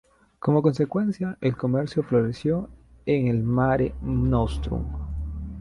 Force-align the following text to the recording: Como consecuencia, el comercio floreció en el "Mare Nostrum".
Como 0.39 0.63
consecuencia, 0.63 1.37
el 1.41 1.55
comercio 1.55 2.01
floreció 2.01 2.69
en 3.05 3.27
el 3.27 3.43
"Mare 3.43 3.93
Nostrum". 4.01 4.83